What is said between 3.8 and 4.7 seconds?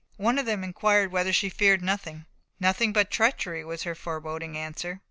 her foreboding